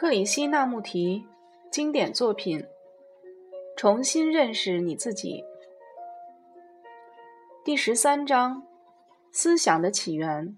[0.00, 1.26] 克里希那穆提
[1.72, 2.60] 经典作品
[3.76, 5.42] 《重新认识你自己》
[7.64, 8.62] 第十三章：
[9.32, 10.56] 思想的起源。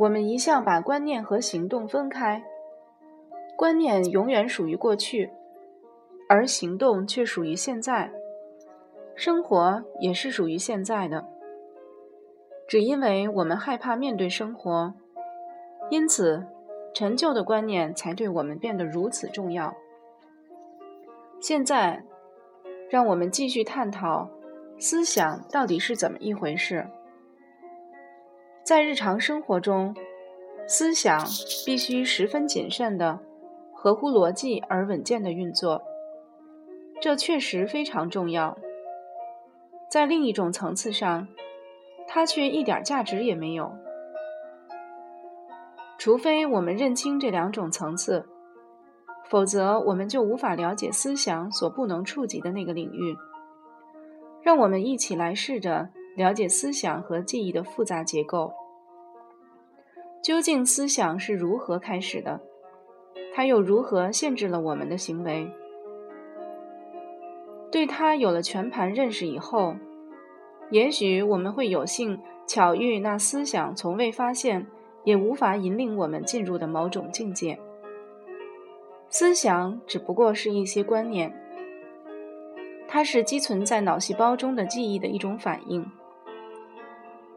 [0.00, 2.42] 我们一向把观念和行动分开，
[3.56, 5.30] 观念永远属于过去，
[6.28, 8.10] 而行动却属于现在。
[9.14, 11.24] 生活也是属于现在的，
[12.66, 14.92] 只因为我们害怕面对生活，
[15.88, 16.44] 因此。
[16.94, 19.76] 陈旧的观念才对我们变得如此重要。
[21.40, 22.02] 现在，
[22.90, 24.28] 让我们继续探讨
[24.78, 26.86] 思想到底是怎么一回事。
[28.64, 29.94] 在日常生活中，
[30.66, 31.24] 思想
[31.64, 33.20] 必须十分谨慎的、
[33.72, 35.82] 合乎逻辑而稳健的运作，
[37.00, 38.58] 这确实非常重要。
[39.88, 41.28] 在另一种层次上，
[42.06, 43.72] 它却一点价值也没有。
[45.98, 48.24] 除非我们认清这两种层次，
[49.28, 53.16] 否则我们就无法了解思想所不能触及的那个领域。
[54.40, 58.52] 让我们一起来试着了解思想和记忆的复杂结构。
[60.22, 62.40] 究竟思想是如何开始的？
[63.34, 65.50] 它又如何限制了我们的行为？
[67.72, 69.74] 对它有了全盘认识以后，
[70.70, 74.64] 也许我们会有幸巧遇那思想从未发现。
[75.08, 77.58] 也无法引领我们进入的某种境界。
[79.08, 81.34] 思想只不过是一些观念，
[82.86, 85.90] 它是积存在脑细胞中的记忆的一种反应。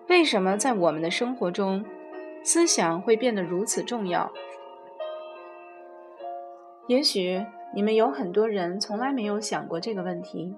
[0.09, 1.85] 为什么在我们的生活中，
[2.43, 4.29] 思想会变得如此重要？
[6.87, 10.53] 也许你们有很多人从来没有想过这个问题。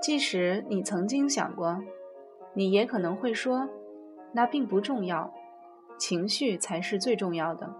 [0.00, 1.82] 即使你曾经想过，
[2.54, 3.68] 你也可能会说，
[4.30, 5.34] 那并不重要。
[5.98, 7.74] 情绪才是最重要的。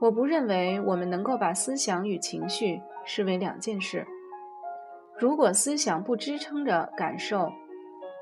[0.00, 4.06] 我不认为我们能够把思想与情绪视为两件事。
[5.16, 7.52] 如果思想不支撑着感受，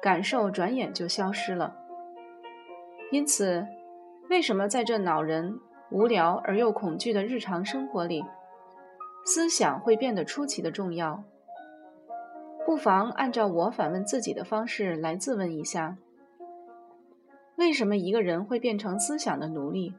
[0.03, 1.75] 感受转眼就消失了。
[3.11, 3.67] 因此，
[4.29, 5.59] 为什么在这恼人、
[5.91, 8.23] 无聊而又恐惧的日常生活里，
[9.25, 11.25] 思想会变得出奇的重要？
[12.65, 15.97] 不妨按照我反问自己的方式来自问一下。
[17.57, 19.95] 为什么一个人会变成思想的奴隶？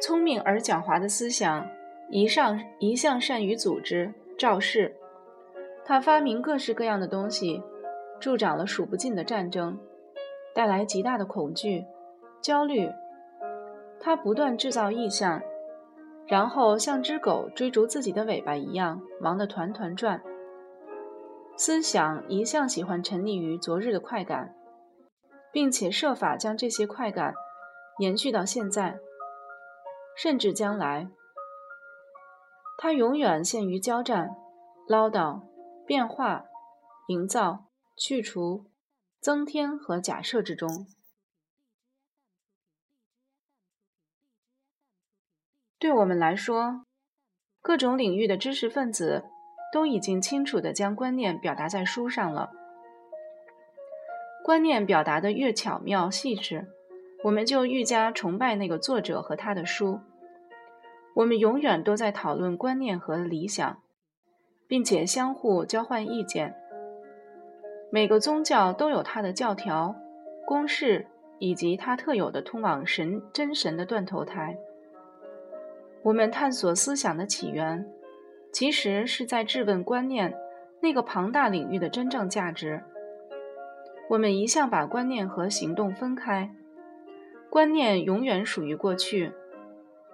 [0.00, 1.68] 聪明而狡猾的思想，
[2.08, 4.94] 一上一向善于组织造势。
[5.84, 7.62] 他发明各式各样的东西，
[8.20, 9.78] 助长了数不尽的战争，
[10.54, 11.84] 带来极大的恐惧、
[12.40, 12.90] 焦虑。
[14.00, 15.42] 他不断制造意象，
[16.26, 20.20] 然后像只狗追逐自己的尾巴一样，忙得团团转。
[21.56, 24.54] 思想一向喜欢沉溺于昨日的快感。
[25.52, 27.34] 并且设法将这些快感
[27.98, 28.98] 延续到现在，
[30.16, 31.10] 甚至将来。
[32.78, 34.30] 他永远陷于交战、
[34.88, 35.42] 唠叨、
[35.86, 36.46] 变化、
[37.08, 38.64] 营造、去除、
[39.20, 40.86] 增添和假设之中。
[45.78, 46.86] 对我们来说，
[47.60, 49.24] 各种领域的知识分子
[49.72, 52.52] 都已经清楚地将观念表达在书上了。
[54.44, 56.66] 观念表达的越巧妙细致，
[57.22, 60.00] 我们就愈加崇拜那个作者和他的书。
[61.14, 63.82] 我们永远都在讨论观念和理想，
[64.66, 66.56] 并且相互交换意见。
[67.90, 69.94] 每个宗教都有它的教条、
[70.46, 71.06] 公式
[71.38, 74.56] 以及它特有的通往神真神的断头台。
[76.02, 77.86] 我们探索思想的起源，
[78.50, 80.34] 其实是在质问观念
[80.80, 82.82] 那个庞大领域的真正价值。
[84.12, 86.54] 我们一向把观念和行动分开，
[87.48, 89.32] 观念永远属于过去，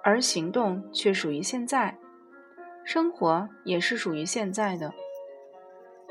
[0.05, 1.97] 而行动却属于现在。
[2.85, 4.93] 生活也是属于现在的，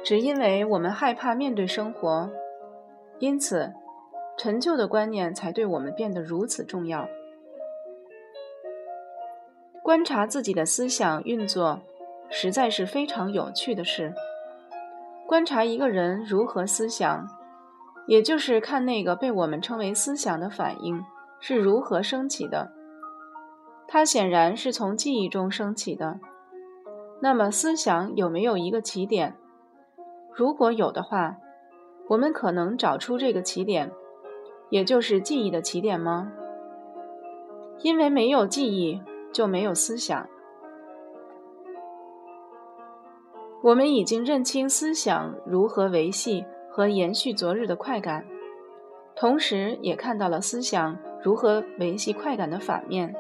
[0.04, 2.30] 只因为我们害怕面对生活，
[3.20, 3.72] 因此
[4.38, 7.08] 陈旧的观念才对我们变得如此重要。
[9.82, 11.80] 观察自己的思想运作，
[12.30, 14.14] 实在是非常有趣的事。
[15.26, 17.26] 观察一个人如何思想。
[18.08, 21.04] 也就是看那个被我们称为思想的反应
[21.40, 22.72] 是如何升起的，
[23.88, 26.20] 它显然是从记忆中升起的。
[27.22, 29.36] 那么，思想有没有一个起点？
[30.34, 31.38] 如果有的话，
[32.08, 33.92] 我们可能找出这个起点，
[34.70, 36.32] 也就是记忆的起点吗？
[37.80, 39.02] 因为没有记忆，
[39.34, 40.28] 就没有思想。
[43.64, 46.46] 我们已经认清思想如何维系。
[46.78, 48.24] 和延续昨日的快感，
[49.16, 53.16] 同时也看到了思想如何维系快感的反面，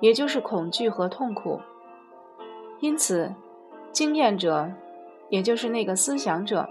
[0.00, 1.60] 也就是恐惧和痛苦。
[2.80, 3.34] 因此，
[3.92, 4.72] 经验者，
[5.28, 6.66] 也就是那个思想者，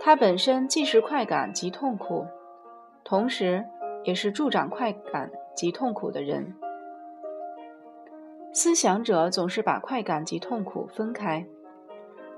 [0.00, 2.26] 他本身既是快感及痛苦，
[3.04, 3.66] 同时
[4.04, 6.56] 也是助长快感及痛苦的人。
[8.54, 11.44] 思想者总是把快感及痛苦分开，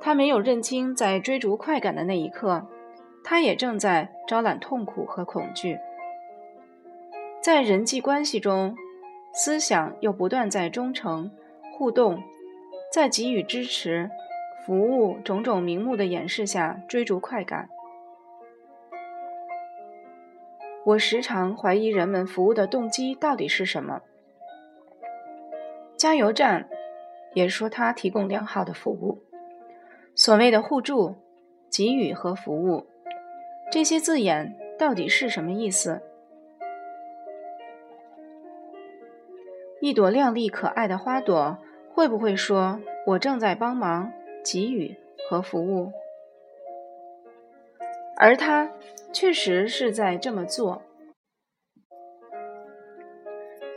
[0.04, 2.66] 他没有认清，在追逐快感的那一刻，
[3.22, 5.78] 他也正在招揽痛苦和恐惧。
[7.40, 8.76] 在人际关系中，
[9.32, 11.30] 思想又不断在忠诚、
[11.72, 12.20] 互动，
[12.92, 14.10] 在给予支持、
[14.66, 17.68] 服务种种名目的掩饰下追逐快感。
[20.84, 24.00] 我时常怀疑人们服务的动机到底是什么。
[25.96, 26.68] 加油站
[27.34, 29.22] 也说他提供良好的服务。
[30.14, 31.16] 所谓的互助、
[31.70, 32.86] 给予和服务，
[33.70, 36.02] 这些字眼到底是什么意思？
[39.80, 41.58] 一朵靓丽可爱的花朵
[41.92, 44.12] 会不会说“我正在帮忙、
[44.44, 44.96] 给予
[45.28, 45.90] 和服务”？
[48.16, 48.70] 而他
[49.12, 50.82] 确实是在这么做。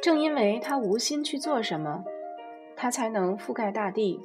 [0.02, 2.04] 正因为他无心去做什么。
[2.78, 4.20] 它才能覆盖大地。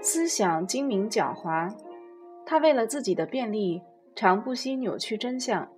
[0.00, 1.76] 思想精明狡猾，
[2.46, 3.82] 他为了自己的便利，
[4.14, 5.70] 常不惜扭曲真相。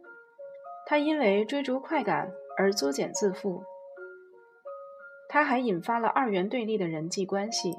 [0.87, 3.63] 他因为追逐快感而作茧自缚。
[5.29, 7.79] 他还引发了二元对立的人际关系。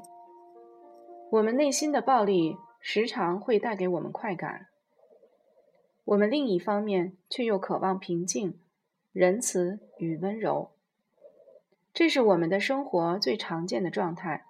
[1.30, 4.66] 我们内心的暴力时常会带给我们快感，
[6.04, 8.58] 我们另一方面却又渴望平静、
[9.12, 10.72] 仁慈与温柔。
[11.94, 14.44] 这是我们的生活最常见的状态。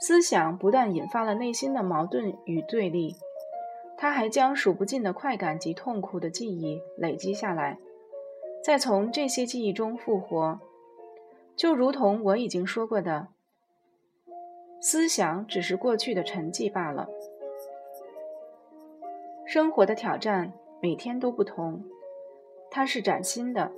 [0.00, 3.16] 思想不但引发了内心的矛盾与对立，
[3.98, 7.78] 它还将数不尽的快感及痛苦的记忆累积下来，
[8.64, 10.58] 再从这些记忆中复活。
[11.54, 13.28] 就如同我已经说过的，
[14.80, 17.06] 思想只是过去的沉寂罢了。
[19.44, 21.84] 生活的挑战每天都不同，
[22.70, 23.70] 它是崭新的。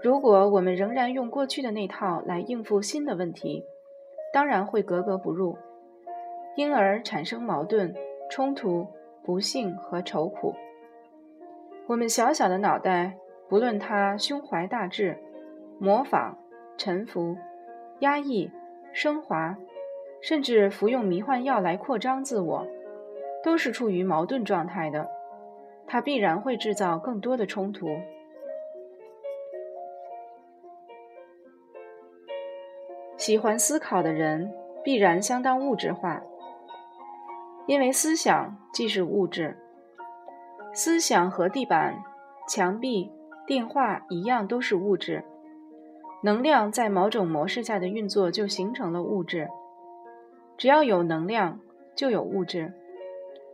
[0.00, 3.66] 如果我们仍然用过去的那套来应付新的问题，
[4.32, 5.58] 当然会格格不入，
[6.56, 7.94] 因而产生矛盾、
[8.30, 8.86] 冲突、
[9.24, 10.54] 不幸和愁苦。
[11.86, 13.16] 我们小小的脑袋，
[13.48, 15.18] 不论它胸怀大志、
[15.78, 16.38] 模仿、
[16.76, 17.36] 臣服、
[17.98, 18.50] 压抑、
[18.92, 19.56] 升华，
[20.20, 22.66] 甚至服用迷幻药来扩张自我，
[23.42, 25.08] 都是处于矛盾状态的。
[25.88, 27.88] 它必然会制造更多的冲突。
[33.20, 34.50] 喜欢思考的人
[34.82, 36.22] 必然相当物质化，
[37.66, 39.58] 因为思想既是物质。
[40.72, 42.02] 思想和地板、
[42.48, 43.12] 墙壁、
[43.46, 45.22] 电话一样都是物质。
[46.22, 49.50] 能量在某种模式下的运作就形成了物质。
[50.56, 51.60] 只要有能量，
[51.94, 52.72] 就有物质。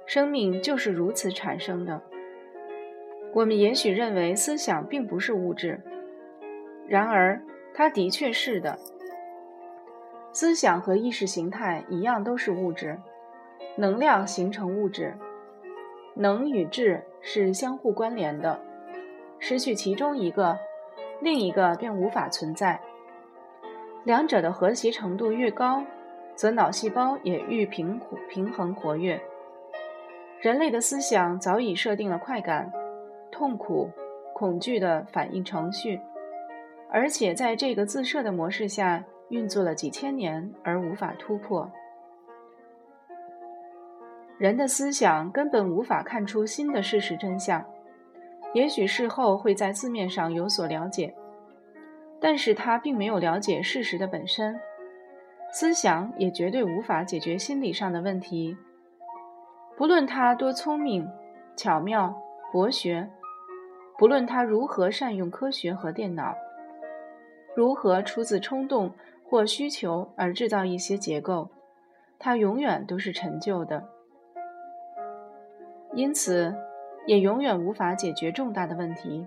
[0.06, 2.00] 生命就是如此产生的。
[3.34, 5.82] 我们也许认为思想并不是物质，
[6.86, 7.42] 然而
[7.74, 8.78] 它的确是的。
[10.36, 13.00] 思想和意识形态一样都是物质，
[13.74, 15.16] 能量形成物质，
[16.12, 18.60] 能与质是相互关联的，
[19.38, 20.58] 失去其中一个，
[21.22, 22.78] 另一个便无法存在。
[24.04, 25.82] 两者的和谐程度越高，
[26.34, 29.18] 则脑细胞也愈平平衡活跃。
[30.42, 32.70] 人类的思想早已设定了快感、
[33.32, 33.90] 痛苦、
[34.34, 35.98] 恐惧的反应程序，
[36.90, 39.02] 而且在这个自设的模式下。
[39.28, 41.68] 运作了几千年而无法突破，
[44.38, 47.64] 人的思想根本无法看出新的事实真相。
[48.54, 51.12] 也许事后会在字面上有所了解，
[52.20, 54.58] 但是他并没有了解事实的本身。
[55.50, 58.56] 思想也绝对无法解决心理上的问题，
[59.76, 61.06] 不论他多聪明、
[61.56, 62.14] 巧妙、
[62.52, 63.10] 博学，
[63.98, 66.34] 不论他如何善用科学和电脑，
[67.56, 68.92] 如何出自冲动。
[69.28, 71.50] 或需求而制造一些结构，
[72.18, 73.88] 它永远都是陈旧的，
[75.94, 76.54] 因此
[77.06, 79.26] 也永远无法解决重大的问题。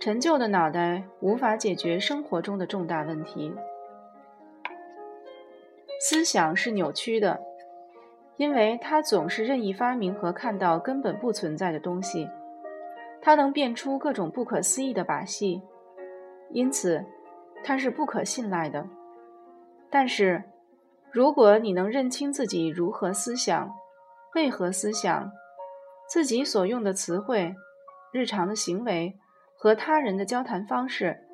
[0.00, 3.54] 陈旧的脑袋无法解决生活中的重大问题。
[6.00, 7.40] 思想是扭曲的，
[8.36, 12.28] 因为它总是任意发明和看到根本不存在的东西，
[13.22, 15.62] 它能变出各种不可思议的把戏，
[16.50, 17.04] 因此。
[17.64, 18.88] 它是不可信赖的，
[19.90, 20.44] 但是，
[21.10, 23.74] 如果你能认清自己如何思想，
[24.34, 25.32] 为何思想，
[26.08, 27.54] 自己所用的词汇，
[28.12, 29.18] 日常的行为
[29.56, 31.26] 和他人的交谈方式、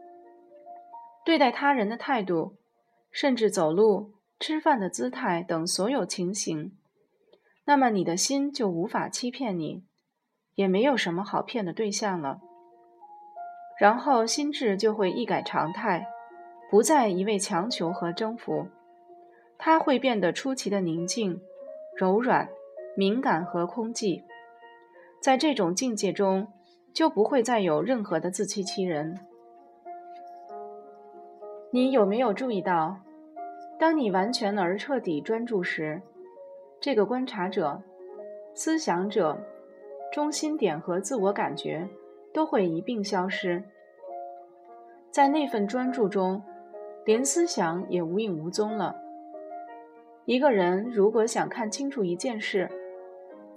[1.24, 2.56] 对待他人的态度，
[3.10, 6.76] 甚至走路、吃饭的姿态等所有情形，
[7.64, 9.84] 那么你的心就无法欺骗你，
[10.54, 12.40] 也没有什么好骗的对象了。
[13.82, 16.06] 然后心智就会一改常态，
[16.70, 18.68] 不再一味强求和征服，
[19.58, 21.42] 它会变得出奇的宁静、
[21.96, 22.48] 柔软、
[22.96, 24.22] 敏感和空寂。
[25.20, 26.46] 在这种境界中，
[26.94, 29.18] 就不会再有任何的自欺欺人。
[31.72, 33.00] 你有没有注意到，
[33.80, 36.00] 当你完全而彻底专注时，
[36.80, 37.82] 这个观察者、
[38.54, 39.36] 思想者、
[40.12, 41.88] 中心点和自我感觉
[42.32, 43.62] 都会一并消失。
[45.10, 46.42] 在那份专注中，
[47.04, 48.96] 连思想也无影无踪了。
[50.24, 52.70] 一个人如果想看清楚一件事，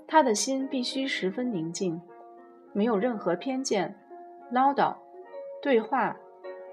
[0.07, 2.01] 他的心必须十分宁静，
[2.73, 3.95] 没有任何偏见、
[4.51, 4.95] 唠叨、
[5.61, 6.17] 对话、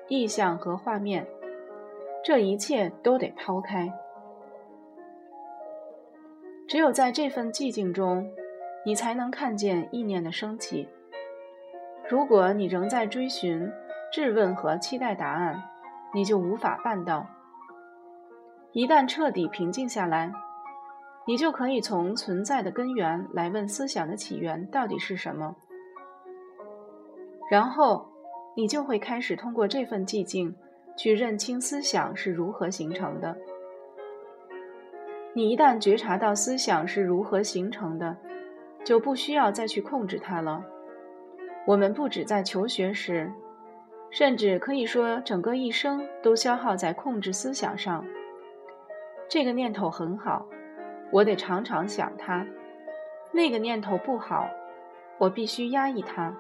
[0.09, 1.26] 意象和画面，
[2.25, 3.92] 这一切都得抛开。
[6.66, 8.26] 只有在这份寂静中，
[8.85, 10.88] 你才能看见意念的升起。
[12.09, 13.71] 如果你仍在追寻、
[14.12, 15.62] 质问和期待答案，
[16.12, 17.26] 你就无法办到。
[18.73, 20.32] 一旦彻底平静下来。
[21.25, 25.54] 你就可以从存在的根源来问思想的起源到底是什么，
[27.49, 28.04] 然后
[28.56, 30.52] 你就会开始通过这份寂静
[30.97, 33.37] 去认清思想是如何形成的。
[35.32, 38.16] 你一旦觉察到思想是如何形成的，
[38.85, 40.64] 就不需要再去控制它了。
[41.66, 43.31] 我们不止在求学时，
[44.11, 48.04] 甚至可以说整个一生都消耗在控制思想上。
[49.28, 50.47] 这个念头很好。
[51.11, 52.47] 我得常常想它，
[53.33, 54.49] 那个念头不好，
[55.19, 56.35] 我必须压抑它。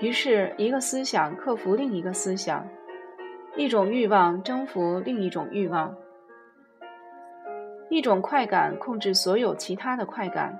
[0.00, 2.68] 于是，一个思想克服另一个思想，
[3.54, 5.94] 一种欲望征服另一种欲望，
[7.88, 10.58] 一种快感控制所有其他的快感，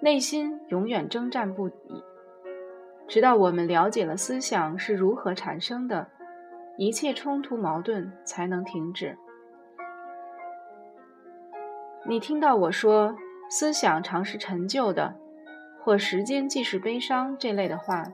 [0.00, 2.02] 内心永远征战不已，
[3.06, 6.08] 直到我们了解了思想是如何产生的，
[6.76, 9.16] 一切冲突矛盾才能停止。
[12.06, 13.16] 你听到我说
[13.48, 15.14] “思想常是陈旧的”
[15.82, 18.04] 或“时间即是悲伤”这类的话，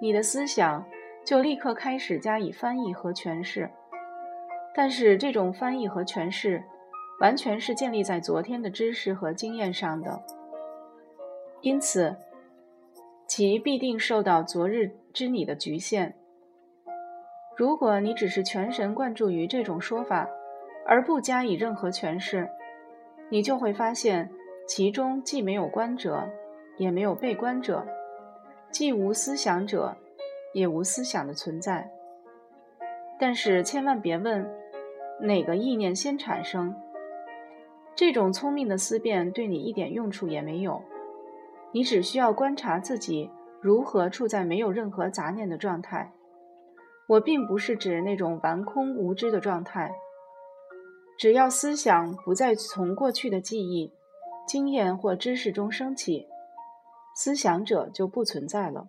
[0.00, 0.84] 你的思想
[1.24, 3.70] 就立刻开始加以翻译和诠释。
[4.74, 6.62] 但是这种翻译和诠释
[7.20, 10.22] 完全是建立在昨天的知识和经验上的，
[11.60, 12.16] 因此
[13.26, 16.14] 其必定受到昨日之你的局限。
[17.56, 20.28] 如果你只是全神贯注于这种说法，
[20.86, 22.48] 而不加以任何诠释，
[23.30, 24.30] 你就会发现
[24.66, 26.28] 其中既没有观者，
[26.76, 27.86] 也没有被观者，
[28.70, 29.96] 既无思想者，
[30.52, 31.90] 也无思想的存在。
[33.18, 34.44] 但是千万别问
[35.20, 36.74] 哪个意念先产生，
[37.94, 40.82] 这种聪明的思辨对你一点用处也没有。
[41.74, 46.12] 你只需要观察自己如何处在没有任何杂念的状态。
[47.08, 49.92] 我并不是指那种完空无知的状态。
[51.18, 53.92] 只要思想不再从过去的记忆、
[54.46, 56.28] 经验或知识中升起，
[57.16, 58.88] 思想者就不存在了。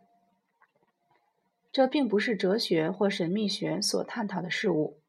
[1.72, 5.00] 这并不是哲学或神秘学所探讨的事物。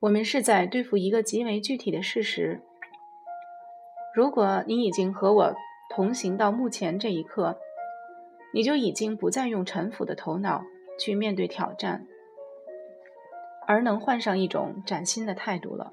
[0.00, 2.62] 我们是在对付一个极为具体的事实。
[4.14, 5.54] 如果你已经和我
[5.90, 7.58] 同行到目前这一刻，
[8.54, 10.64] 你就已经不再用陈腐的头脑
[10.98, 12.06] 去面对挑战。
[13.66, 15.92] 而能换上一种崭新的态度了。